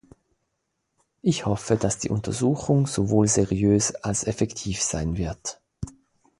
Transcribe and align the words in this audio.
Ich 1.21 1.45
hoffe, 1.45 1.75
dass 1.77 1.99
die 1.99 2.09
Untersuchung 2.09 2.87
sowohl 2.87 3.27
seriös 3.27 3.93
als 3.93 4.23
effektiv 4.25 4.81
sein 4.81 5.15
wird. 5.15 5.61